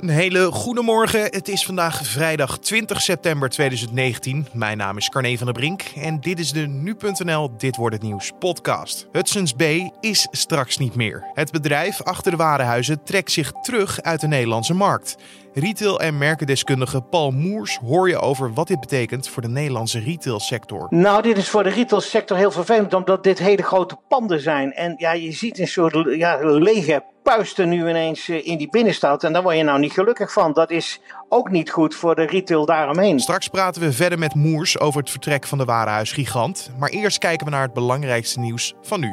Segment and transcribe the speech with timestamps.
[0.00, 1.22] Een hele goede morgen.
[1.22, 4.46] Het is vandaag vrijdag 20 september 2019.
[4.52, 8.04] Mijn naam is Carne van der Brink en dit is de nu.nl Dit wordt het
[8.04, 9.06] nieuws podcast.
[9.12, 11.30] Hudson's Bay is straks niet meer.
[11.34, 15.16] Het bedrijf achter de warenhuizen trekt zich terug uit de Nederlandse markt.
[15.54, 20.86] Retail- en merkendeskundige Paul Moers hoor je over wat dit betekent voor de Nederlandse retailsector.
[20.90, 24.72] Nou, dit is voor de retailsector heel vervelend, omdat dit hele grote panden zijn.
[24.72, 29.24] En ja, je ziet een soort ja, lege puisten nu ineens eh, in die binnenstad.
[29.24, 30.52] En daar word je nou niet gelukkig van.
[30.52, 33.20] Dat is ook niet goed voor de retail daaromheen.
[33.20, 36.70] Straks praten we verder met Moers over het vertrek van de warenhuisgigant.
[36.78, 39.10] Maar eerst kijken we naar het belangrijkste nieuws van nu.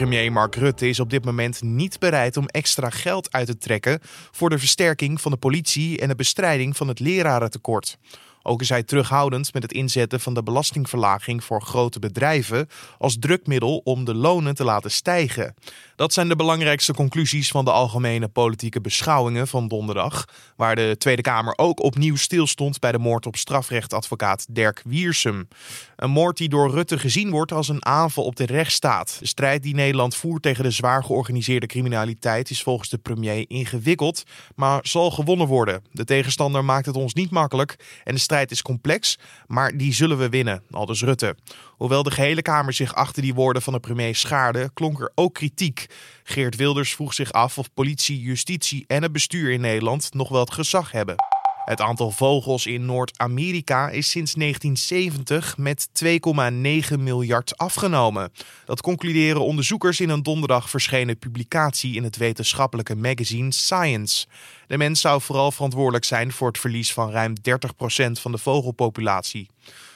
[0.00, 3.98] Premier Mark Rutte is op dit moment niet bereid om extra geld uit te trekken
[4.30, 7.98] voor de versterking van de politie en de bestrijding van het lerarentekort.
[8.42, 12.68] Ook is hij terughoudend met het inzetten van de belastingverlaging voor grote bedrijven
[12.98, 15.54] als drukmiddel om de lonen te laten stijgen.
[15.96, 20.24] Dat zijn de belangrijkste conclusies van de algemene politieke beschouwingen van donderdag,
[20.56, 25.48] waar de Tweede Kamer ook opnieuw stilstond bij de moord op strafrechtadvocaat Dirk Wiersum.
[25.96, 29.16] Een moord die door Rutte gezien wordt als een aanval op de rechtsstaat.
[29.18, 34.22] De strijd die Nederland voert tegen de zwaar georganiseerde criminaliteit is volgens de premier ingewikkeld,
[34.54, 35.82] maar zal gewonnen worden.
[35.92, 40.28] De tegenstander maakt het ons niet makkelijk en strijd is complex, maar die zullen we
[40.28, 41.36] winnen, aldus Rutte.
[41.68, 45.34] Hoewel de gehele Kamer zich achter die woorden van de premier schaarde, klonk er ook
[45.34, 45.86] kritiek.
[46.24, 50.40] Geert Wilders vroeg zich af of politie, justitie en het bestuur in Nederland nog wel
[50.40, 51.39] het gezag hebben.
[51.70, 58.32] Het aantal vogels in Noord-Amerika is sinds 1970 met 2,9 miljard afgenomen.
[58.64, 64.26] Dat concluderen onderzoekers in een donderdag verschenen publicatie in het wetenschappelijke magazine Science.
[64.66, 69.48] De mens zou vooral verantwoordelijk zijn voor het verlies van ruim 30% van de vogelpopulatie.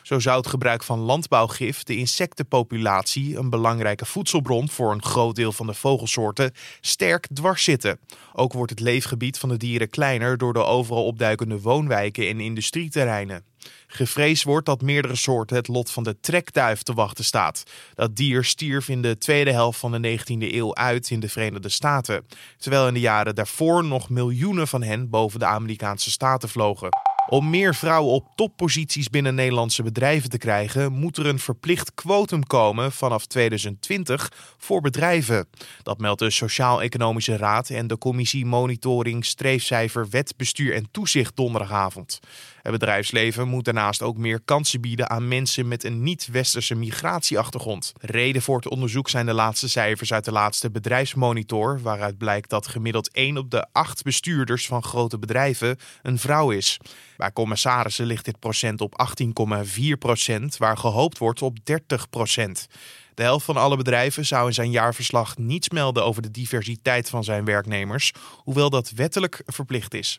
[0.05, 5.53] Zo zou het gebruik van landbouwgif de insectenpopulatie, een belangrijke voedselbron voor een groot deel
[5.53, 7.99] van de vogelsoorten, sterk dwars zitten.
[8.33, 13.45] Ook wordt het leefgebied van de dieren kleiner door de overal opduikende woonwijken en industrieterreinen.
[13.87, 17.63] Gevreesd wordt dat meerdere soorten het lot van de trekduif te wachten staat.
[17.95, 21.69] Dat dier stierf in de tweede helft van de 19e eeuw uit in de Verenigde
[21.69, 22.27] Staten,
[22.59, 27.14] terwijl in de jaren daarvoor nog miljoenen van hen boven de Amerikaanse staten vlogen.
[27.29, 32.46] Om meer vrouwen op topposities binnen Nederlandse bedrijven te krijgen, moet er een verplicht quotum
[32.46, 35.48] komen vanaf 2020 voor bedrijven.
[35.83, 42.20] Dat meldt de Sociaal-Economische Raad en de Commissie Monitoring Streefcijfer Wet, Bestuur en Toezicht donderdagavond.
[42.64, 47.92] Het bedrijfsleven moet daarnaast ook meer kansen bieden aan mensen met een niet-westerse migratieachtergrond.
[48.01, 52.67] Reden voor het onderzoek zijn de laatste cijfers uit de laatste bedrijfsmonitor, waaruit blijkt dat
[52.67, 56.79] gemiddeld 1 op de 8 bestuurders van grote bedrijven een vrouw is.
[57.17, 62.67] Bij commissarissen ligt dit procent op 18,4 procent, waar gehoopt wordt op 30 procent.
[63.14, 67.25] De helft van alle bedrijven zou in zijn jaarverslag niets melden over de diversiteit van
[67.25, 70.19] zijn werknemers, hoewel dat wettelijk verplicht is.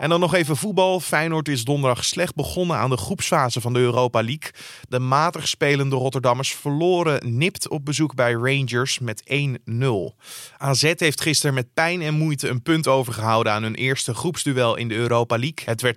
[0.00, 1.00] En dan nog even voetbal.
[1.00, 4.50] Feyenoord is donderdag slecht begonnen aan de groepsfase van de Europa League.
[4.88, 9.22] De matig spelende Rotterdammers verloren nipt op bezoek bij Rangers met
[9.70, 9.84] 1-0.
[10.58, 14.88] AZ heeft gisteren met pijn en moeite een punt overgehouden aan hun eerste groepsduel in
[14.88, 15.64] de Europa League.
[15.64, 15.96] Het werd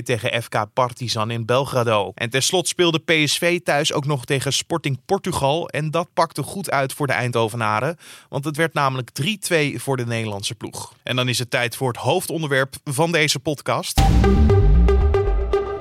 [0.00, 2.12] 2-2 tegen FK Partizan in Belgrado.
[2.14, 5.68] En tenslotte speelde PSV thuis ook nog tegen Sporting Portugal.
[5.68, 7.96] En dat pakte goed uit voor de Eindhovenaren.
[8.28, 10.94] Want het werd namelijk 3-2 voor de Nederlandse ploeg.
[11.02, 14.00] En dan is het tijd voor het hoofdonderwerp van deze podcast.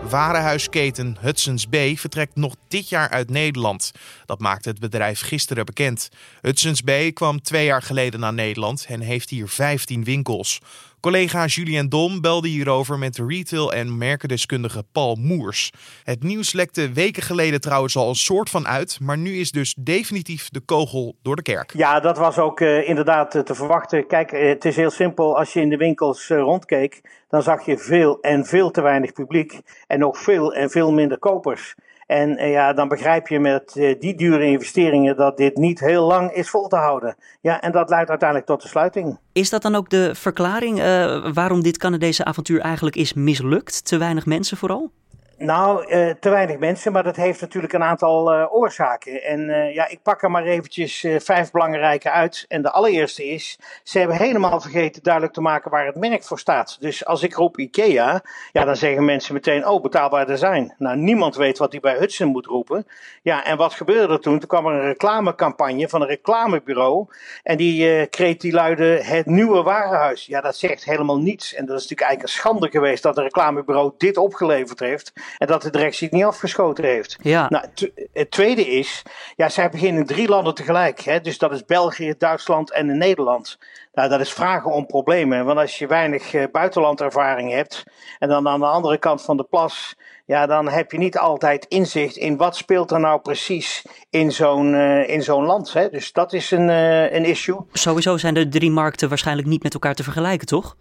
[0.09, 3.91] Warenhuisketen Hudson's Bay vertrekt nog dit jaar uit Nederland.
[4.25, 6.09] Dat maakte het bedrijf gisteren bekend.
[6.41, 10.61] Hudson's Bay kwam twee jaar geleden naar Nederland en heeft hier 15 winkels.
[11.05, 15.71] Collega Julien Dom belde hierover met retail- en merkendeskundige Paul Moers.
[16.03, 19.75] Het nieuws lekte weken geleden trouwens al een soort van uit, maar nu is dus
[19.79, 21.73] definitief de kogel door de kerk.
[21.73, 24.07] Ja, dat was ook uh, inderdaad uh, te verwachten.
[24.07, 25.37] Kijk, uh, het is heel simpel.
[25.37, 29.61] Als je in de winkels rondkeek, dan zag je veel en veel te weinig publiek
[29.87, 31.75] en nog veel en veel minder kopers.
[32.05, 36.05] En uh, ja, dan begrijp je met uh, die dure investeringen dat dit niet heel
[36.05, 37.15] lang is vol te houden.
[37.41, 39.19] Ja, en dat leidt uiteindelijk tot de sluiting.
[39.31, 43.85] Is dat dan ook de verklaring uh, waarom dit Canadese avontuur eigenlijk is mislukt?
[43.85, 44.91] Te weinig mensen vooral?
[45.37, 49.23] Nou, uh, te weinig mensen, maar dat heeft natuurlijk een aantal uh, oorzaken.
[49.23, 52.45] En uh, ja, ik pak er maar eventjes vijf belangrijke uit.
[52.47, 56.39] En de allereerste is, ze hebben helemaal vergeten duidelijk te maken waar het merk voor
[56.39, 56.77] staat.
[56.79, 60.73] Dus als ik roep IKEA, ja, dan zeggen mensen meteen, oh, betaalbaar design.
[60.77, 62.87] Nou, niemand weet wat hij bij Hudson moet roepen.
[63.21, 64.39] Ja, en wat gebeurde er toen?
[64.39, 67.07] Toen kwam er een reclamecampagne van een reclamebureau.
[67.43, 70.25] En die kreeg die luide het nieuwe warenhuis.
[70.25, 71.53] Ja, dat zegt helemaal niets.
[71.53, 75.13] En dat is natuurlijk eigenlijk een schande geweest dat een reclamebureau dit opgeleverd heeft.
[75.37, 77.17] En dat de directie het niet afgeschoten heeft.
[77.21, 77.45] Ja.
[77.49, 77.65] Nou,
[78.13, 79.03] het tweede is,
[79.35, 81.01] ja, zij beginnen drie landen tegelijk.
[81.01, 81.21] Hè?
[81.21, 83.57] Dus dat is België, Duitsland en Nederland.
[83.93, 85.45] Nou, dat is vragen om problemen.
[85.45, 87.83] Want als je weinig uh, buitenlandervaring hebt
[88.19, 89.95] en dan aan de andere kant van de plas,
[90.25, 94.73] ja, dan heb je niet altijd inzicht in wat speelt er nou precies in zo'n
[94.73, 95.73] uh, in zo'n land.
[95.73, 95.89] Hè?
[95.89, 97.57] Dus dat is een, uh, een issue.
[97.71, 100.75] Sowieso zijn de drie markten waarschijnlijk niet met elkaar te vergelijken, toch?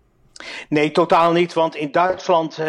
[0.68, 1.52] Nee, totaal niet.
[1.52, 2.66] Want in Duitsland uh,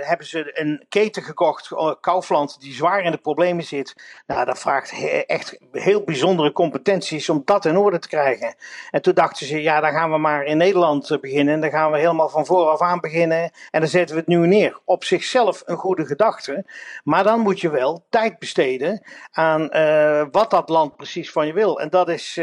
[0.00, 3.94] hebben ze een keten gekocht, uh, Kaufland, die zwaar in de problemen zit.
[4.26, 4.92] Nou, dat vraagt
[5.26, 8.54] echt heel bijzondere competenties om dat in orde te krijgen.
[8.90, 11.60] En toen dachten ze, ja, dan gaan we maar in Nederland uh, beginnen.
[11.60, 13.50] Dan gaan we helemaal van vooraf aan beginnen.
[13.70, 14.80] En dan zetten we het nu neer.
[14.84, 16.64] Op zichzelf een goede gedachte.
[17.04, 19.68] Maar dan moet je wel tijd besteden aan
[20.30, 21.80] wat dat land precies van je wil.
[21.80, 22.40] En dat is,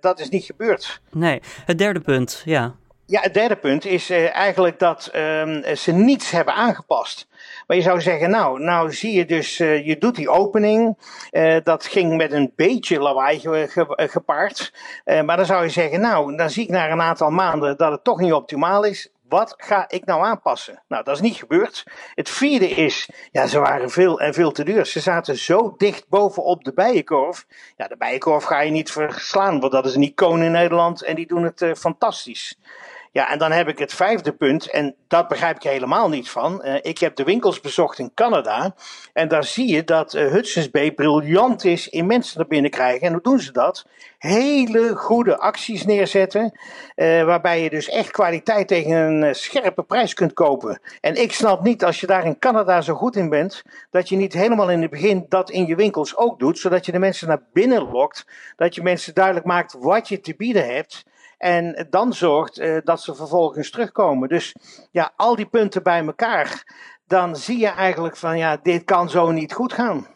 [0.00, 1.00] dat is niet gebeurd.
[1.10, 2.74] Nee, het derde punt, ja.
[3.10, 7.28] Ja, het derde punt is uh, eigenlijk dat uh, ze niets hebben aangepast.
[7.66, 10.98] Maar je zou zeggen, nou, nou zie je dus, uh, je doet die opening.
[11.30, 14.72] Uh, dat ging met een beetje lawaai ge, ge, gepaard.
[15.04, 18.04] maar dan zou je zeggen, nou, dan zie ik na een aantal maanden dat het
[18.04, 19.12] toch niet optimaal is.
[19.28, 20.82] Wat ga ik nou aanpassen?
[20.88, 21.84] Nou, dat is niet gebeurd.
[22.14, 24.86] Het vierde is, ja, ze waren veel en veel te duur.
[24.86, 27.46] Ze zaten zo dicht bovenop de bijenkorf.
[27.76, 31.14] Ja, de bijenkorf ga je niet verslaan, want dat is een icoon in Nederland en
[31.14, 32.58] die doen het fantastisch.
[33.12, 36.62] Ja, en dan heb ik het vijfde punt, en dat begrijp ik helemaal niet van.
[36.64, 38.74] Uh, ik heb de winkels bezocht in Canada,
[39.12, 43.06] en daar zie je dat uh, Hudson's Bay briljant is in mensen naar binnen krijgen.
[43.06, 43.86] En hoe doen ze dat?
[44.18, 46.58] Hele goede acties neerzetten,
[46.96, 50.80] uh, waarbij je dus echt kwaliteit tegen een scherpe prijs kunt kopen.
[51.00, 54.16] En ik snap niet, als je daar in Canada zo goed in bent, dat je
[54.16, 57.28] niet helemaal in het begin dat in je winkels ook doet, zodat je de mensen
[57.28, 61.04] naar binnen lokt, dat je mensen duidelijk maakt wat je te bieden hebt.
[61.40, 64.28] En dan zorgt uh, dat ze vervolgens terugkomen.
[64.28, 64.54] Dus
[64.90, 66.64] ja, al die punten bij elkaar.
[67.06, 70.06] Dan zie je eigenlijk van ja, dit kan zo niet goed gaan.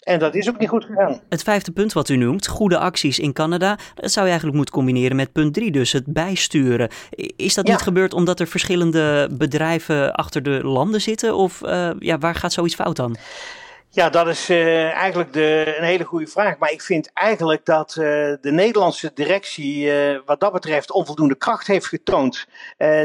[0.00, 1.20] En dat is ook niet goed gegaan.
[1.28, 4.74] Het vijfde punt wat u noemt, goede acties in Canada, dat zou je eigenlijk moeten
[4.74, 6.88] combineren met punt drie, dus het bijsturen.
[7.36, 7.72] Is dat ja.
[7.72, 11.36] niet gebeurd omdat er verschillende bedrijven achter de landen zitten?
[11.36, 13.16] Of uh, ja, waar gaat zoiets fout dan?
[13.94, 16.58] Ja, dat is uh, eigenlijk de, een hele goede vraag.
[16.58, 18.04] Maar ik vind eigenlijk dat uh,
[18.40, 22.46] de Nederlandse directie uh, wat dat betreft onvoldoende kracht heeft getoond.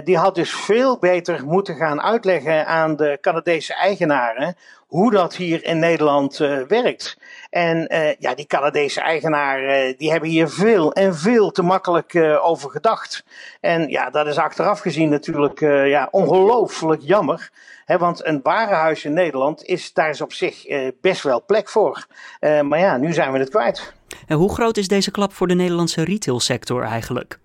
[0.04, 4.56] die had dus veel beter moeten gaan uitleggen aan de Canadese eigenaren
[4.90, 7.18] hoe dat hier in Nederland uh, werkt.
[7.50, 12.16] En uh, ja, die Canadese eigenaren, uh, die hebben hier veel en veel te makkelijk
[12.42, 13.24] over gedacht.
[13.62, 17.50] En ja, dat is achteraf gezien natuurlijk ja, ongelooflijk jammer.
[17.86, 20.66] Hè, want een warenhuis in Nederland is daar is op zich
[21.02, 22.06] best wel plek voor.
[22.40, 23.94] maar ja, nu zijn we het kwijt.
[24.28, 27.40] En hoe groot is deze klap voor de Nederlandse retailsector eigenlijk?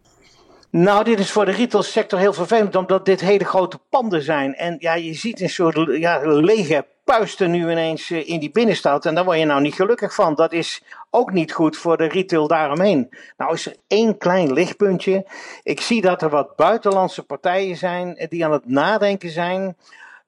[0.70, 4.54] Nou, dit is voor de retailsector heel vervelend, omdat dit hele grote panden zijn.
[4.54, 9.06] En ja, je ziet een soort ja, lege puisten nu ineens in die binnenstad.
[9.06, 10.34] En daar word je nou niet gelukkig van.
[10.34, 13.10] Dat is ook niet goed voor de retail daaromheen.
[13.36, 15.26] Nou is er één klein lichtpuntje.
[15.62, 19.76] Ik zie dat er wat buitenlandse partijen zijn die aan het nadenken zijn.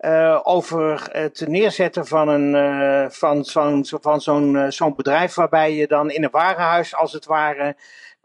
[0.01, 6.11] Uh, over het neerzetten van, een, van zo'n van zo'n zo'n bedrijf waarbij je dan
[6.11, 7.77] in een warenhuis als het ware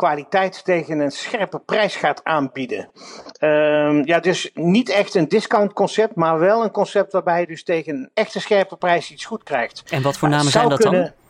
[0.02, 2.90] kwaliteit tegen een scherpe prijs gaat aanbieden.
[3.40, 7.64] Uh, ja, dus niet echt een discount concept, maar wel een concept waarbij je dus
[7.64, 9.84] tegen een echte scherpe prijs iets goed krijgt.
[9.90, 11.21] En wat voor namen zijn dat kunnen, dan?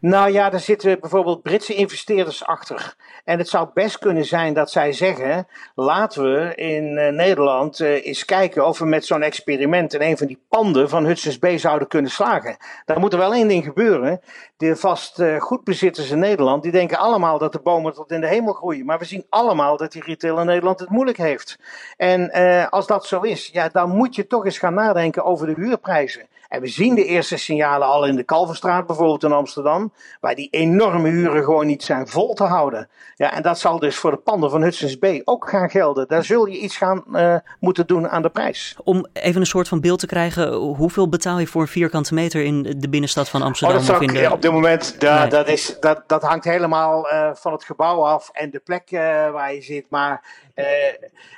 [0.00, 2.94] Nou ja, daar zitten bijvoorbeeld Britse investeerders achter.
[3.24, 8.06] En het zou best kunnen zijn dat zij zeggen: laten we in uh, Nederland uh,
[8.06, 11.58] eens kijken of we met zo'n experiment in een van die panden van Hudson's Bay
[11.58, 12.56] zouden kunnen slagen.
[12.84, 14.20] Daar moet er wel één ding gebeuren.
[14.56, 18.86] De vastgoedbezitters in Nederland, die denken allemaal dat de bomen tot in de hemel groeien.
[18.86, 21.58] Maar we zien allemaal dat die retail in Nederland het moeilijk heeft.
[21.96, 25.46] En uh, als dat zo is, ja, dan moet je toch eens gaan nadenken over
[25.46, 26.28] de huurprijzen.
[26.54, 30.48] En we zien de eerste signalen al in de Kalverstraat, bijvoorbeeld in Amsterdam, waar die
[30.50, 32.88] enorme huren gewoon niet zijn vol te houden.
[33.16, 36.08] Ja, en dat zal dus voor de panden van Hudson's Bay ook gaan gelden.
[36.08, 38.76] Daar zul je iets gaan uh, moeten doen aan de prijs.
[38.84, 42.44] Om even een soort van beeld te krijgen, hoeveel betaal je voor een vierkante meter
[42.44, 43.78] in de binnenstad van Amsterdam?
[43.78, 44.32] Oh, dat de...
[44.32, 45.28] op dit moment, da, nee.
[45.28, 49.00] dat, is, dat, dat hangt helemaal uh, van het gebouw af en de plek uh,
[49.30, 49.86] waar je zit.
[49.88, 50.42] Maar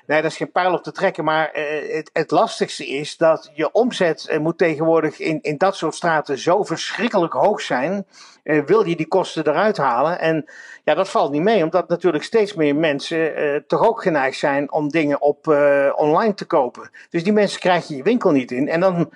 [0.07, 1.25] nee, dat is geen pijl op te trekken.
[1.25, 1.51] Maar
[1.89, 6.63] het, het, lastigste is dat je omzet moet tegenwoordig in, in dat soort straten zo
[6.63, 8.07] verschrikkelijk hoog zijn.
[8.43, 10.19] wil je die kosten eruit halen?
[10.21, 10.45] En
[10.85, 14.89] ja, dat valt niet mee, omdat natuurlijk steeds meer mensen toch ook geneigd zijn om
[14.89, 15.47] dingen op
[15.97, 16.91] online te kopen.
[17.11, 18.69] Dus die mensen krijg je je winkel niet in.
[18.69, 19.11] En dan,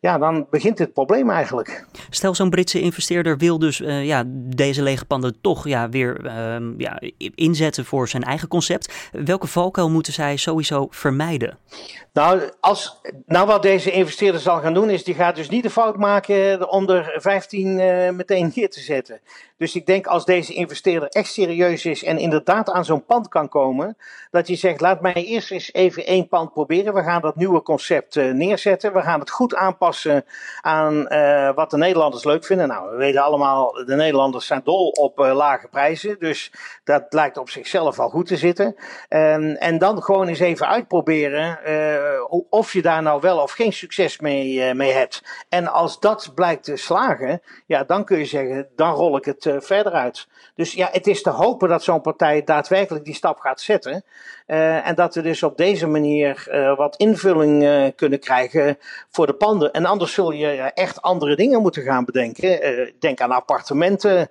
[0.00, 1.86] ja, dan begint het probleem eigenlijk.
[2.10, 6.32] Stel, zo'n Britse investeerder wil dus ja, deze lege panden toch ja, weer
[6.76, 7.00] ja,
[7.34, 9.10] inzetten voor zijn eigen concept.
[9.12, 11.58] Welke valkuil moeten zij sowieso vermijden?
[12.12, 15.70] Nou, als, nou, wat deze investeerder zal gaan doen, is die gaat dus niet de
[15.70, 19.20] fout maken om er 15 uh, meteen neer te zetten.
[19.62, 23.48] Dus ik denk als deze investeerder echt serieus is en inderdaad aan zo'n pand kan
[23.48, 23.96] komen,
[24.30, 26.94] dat hij zegt: laat mij eerst eens even één pand proberen.
[26.94, 28.92] We gaan dat nieuwe concept uh, neerzetten.
[28.92, 30.24] We gaan het goed aanpassen
[30.60, 32.68] aan uh, wat de Nederlanders leuk vinden.
[32.68, 36.16] Nou, we weten allemaal, de Nederlanders zijn dol op lage prijzen.
[36.18, 36.52] Dus
[36.84, 38.66] dat lijkt op zichzelf al goed te zitten.
[39.08, 41.58] Um, en dan gewoon eens even uitproberen
[42.50, 45.22] of je daar nou wel of geen succes mee, mee hebt.
[45.48, 49.51] En als dat blijkt te slagen, ja, dan kun je zeggen: dan rol ik het
[49.52, 50.26] uh, verder uit.
[50.54, 54.04] Dus ja, het is te hopen dat zo'n partij daadwerkelijk die stap gaat zetten.
[54.46, 58.78] Uh, en dat we dus op deze manier uh, wat invulling kunnen krijgen
[59.10, 59.72] voor de panden.
[59.72, 62.92] En anders zul je echt andere dingen moeten gaan bedenken.
[62.98, 64.30] denk aan appartementen,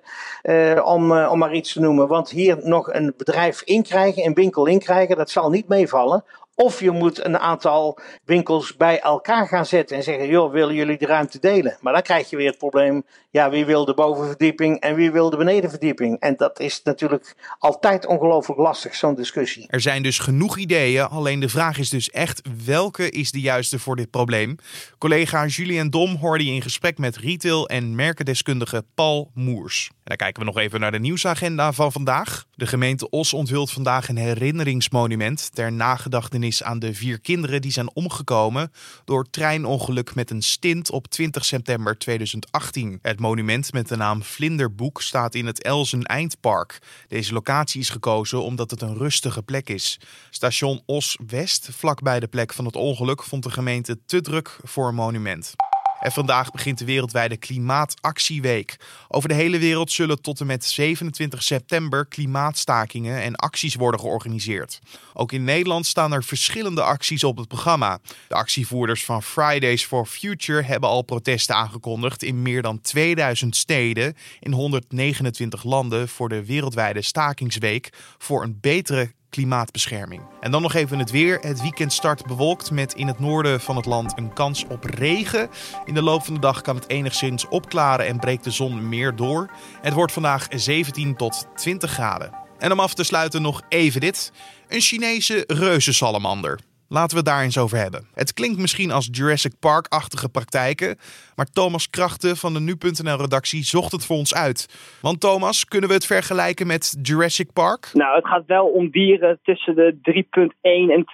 [0.84, 2.08] om, om maar iets te noemen.
[2.08, 6.24] Want hier nog een bedrijf inkrijgen, een winkel inkrijgen, dat zal niet meevallen.
[6.54, 10.98] Of je moet een aantal winkels bij elkaar gaan zetten en zeggen: joh, willen jullie
[10.98, 11.76] de ruimte delen?
[11.80, 15.30] Maar dan krijg je weer het probleem: ja, wie wil de bovenverdieping en wie wil
[15.30, 16.20] de benedenverdieping?
[16.20, 19.66] En dat is natuurlijk altijd ongelooflijk lastig, zo'n discussie.
[19.68, 23.78] Er zijn dus genoeg ideeën, alleen de vraag is dus echt: welke is de juiste
[23.78, 24.56] voor dit probleem?
[24.98, 29.90] Collega Julien Dom hoorde je in gesprek met retail- en merkendeskundige Paul Moers.
[29.90, 32.44] En dan kijken we nog even naar de nieuwsagenda van vandaag.
[32.54, 37.94] De gemeente Os onthult vandaag een herinneringsmonument ter nagedachtenis aan de vier kinderen die zijn
[37.94, 38.72] omgekomen
[39.04, 42.98] door treinongeluk met een stint op 20 september 2018.
[43.02, 46.78] Het monument met de naam Vlinderboek staat in het Elzen Eindpark.
[47.08, 50.00] Deze locatie is gekozen omdat het een rustige plek is.
[50.30, 54.88] Station Os West, vlakbij de plek van het ongeluk, vond de gemeente te druk voor
[54.88, 55.54] een monument.
[56.02, 58.76] En vandaag begint de wereldwijde Klimaatactieweek.
[59.08, 64.80] Over de hele wereld zullen tot en met 27 september klimaatstakingen en acties worden georganiseerd.
[65.12, 67.98] Ook in Nederland staan er verschillende acties op het programma.
[68.28, 74.16] De actievoerders van Fridays for Future hebben al protesten aangekondigd in meer dan 2000 steden
[74.40, 80.22] in 129 landen voor de wereldwijde stakingsweek voor een betere klimaatbescherming.
[80.40, 81.38] En dan nog even het weer.
[81.40, 85.50] Het weekend start bewolkt met in het noorden van het land een kans op regen.
[85.84, 89.16] In de loop van de dag kan het enigszins opklaren en breekt de zon meer
[89.16, 89.50] door.
[89.80, 92.34] Het wordt vandaag 17 tot 20 graden.
[92.58, 94.32] En om af te sluiten nog even dit.
[94.68, 96.58] Een Chinese reuzensalamander.
[96.98, 98.06] Laten we daar eens over hebben.
[98.14, 100.96] Het klinkt misschien als Jurassic Park-achtige praktijken,
[101.36, 104.60] maar Thomas Krachten van de Nu.nl-redactie zocht het voor ons uit.
[105.02, 107.90] Want Thomas, kunnen we het vergelijken met Jurassic Park?
[107.92, 111.04] Nou, het gaat wel om dieren tussen de 3,1 en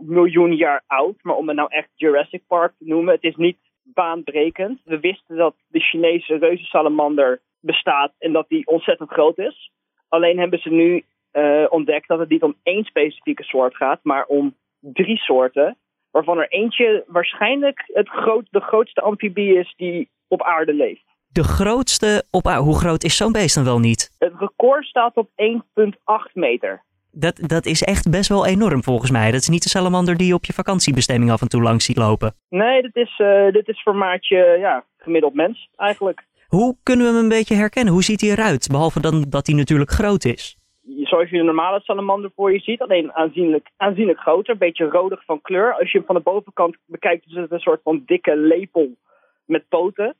[0.00, 1.16] 2,4 miljoen jaar oud.
[1.22, 4.80] Maar om het nou echt Jurassic Park te noemen, het is niet baanbrekend.
[4.84, 9.70] We wisten dat de Chinese reuzensalamander bestaat en dat die ontzettend groot is.
[10.08, 14.24] Alleen hebben ze nu uh, ontdekt dat het niet om één specifieke soort gaat, maar
[14.24, 15.76] om drie soorten.
[16.10, 21.04] Waarvan er eentje waarschijnlijk het groot, de grootste amfibie is die op aarde leeft.
[21.32, 22.62] De grootste op aarde?
[22.62, 24.14] Hoe groot is zo'n beest dan wel niet?
[24.18, 26.82] Het record staat op 1,8 meter.
[27.10, 29.30] Dat, dat is echt best wel enorm volgens mij.
[29.30, 31.96] Dat is niet de salamander die je op je vakantiebestemming af en toe langs ziet
[31.96, 32.34] lopen.
[32.48, 36.26] Nee, dit is, uh, dit is formaatje ja, gemiddeld mens eigenlijk.
[36.46, 37.92] Hoe kunnen we hem een beetje herkennen?
[37.92, 38.68] Hoe ziet hij eruit?
[38.70, 40.57] Behalve dan dat hij natuurlijk groot is
[40.96, 45.24] zoals je een normale salamander voor je ziet, alleen aanzienlijk, aanzienlijk groter, een beetje rodig
[45.24, 45.74] van kleur.
[45.74, 48.96] Als je hem van de bovenkant bekijkt, is het een soort van dikke lepel
[49.44, 50.16] met poten.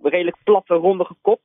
[0.00, 1.40] Een redelijk platte, rondige kop,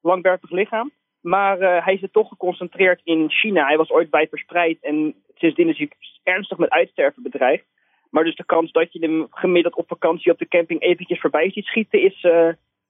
[0.00, 0.90] langwerpig lichaam.
[1.20, 3.66] Maar uh, hij zit toch geconcentreerd in China.
[3.66, 5.90] Hij was ooit bij verspreid en sindsdien is hij
[6.22, 7.64] ernstig met uitsterven bedreigd.
[8.10, 11.50] Maar dus de kans dat je hem gemiddeld op vakantie op de camping eventjes voorbij
[11.50, 12.48] ziet schieten is uh,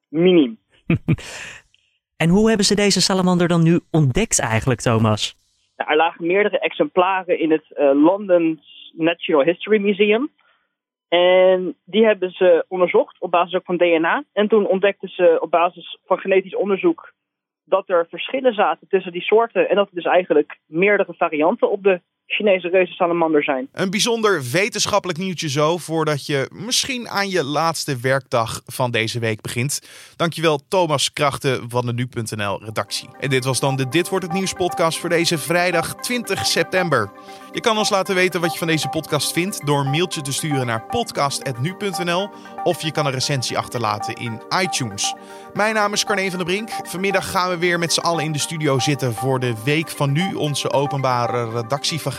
[0.09, 0.59] miniem.
[2.17, 5.37] En hoe hebben ze deze salamander dan nu ontdekt eigenlijk, Thomas?
[5.77, 8.61] Nou, er lagen meerdere exemplaren in het uh, London
[8.93, 10.31] Natural History Museum.
[11.09, 14.25] En die hebben ze onderzocht op basis ook van DNA.
[14.33, 17.13] En toen ontdekten ze op basis van genetisch onderzoek
[17.65, 19.69] dat er verschillen zaten tussen die soorten.
[19.69, 23.69] En dat er dus eigenlijk meerdere varianten op de Chinese reuzensalamander zijn.
[23.73, 29.41] Een bijzonder wetenschappelijk nieuwtje zo voordat je misschien aan je laatste werkdag van deze week
[29.41, 29.81] begint.
[30.17, 33.09] Dankjewel Thomas Krachten van de Nu.nl redactie.
[33.21, 37.11] En dit was dan de Dit Wordt Het Nieuws podcast voor deze vrijdag 20 september.
[37.53, 40.33] Je kan ons laten weten wat je van deze podcast vindt door een mailtje te
[40.33, 42.31] sturen naar podcast.nu.nl
[42.63, 45.15] of je kan een recensie achterlaten in iTunes.
[45.53, 46.71] Mijn naam is Carne van der Brink.
[46.83, 50.13] Vanmiddag gaan we weer met z'n allen in de studio zitten voor de Week van
[50.13, 52.14] Nu, onze openbare redactievergadering.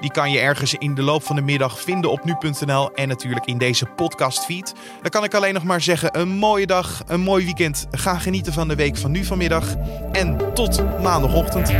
[0.00, 3.46] Die kan je ergens in de loop van de middag vinden op nu.nl en natuurlijk
[3.46, 4.74] in deze podcastfeed.
[5.02, 7.86] Dan kan ik alleen nog maar zeggen: een mooie dag, een mooi weekend.
[7.90, 9.74] Ga genieten van de Week van Nu vanmiddag
[10.12, 11.72] en tot maandagochtend.